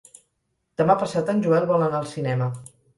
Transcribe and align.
Demà 0.83 0.95
passat 1.03 1.31
en 1.37 1.47
Joel 1.47 1.71
vol 1.75 1.89
anar 1.91 2.05
al 2.05 2.13
cinema. 2.19 2.55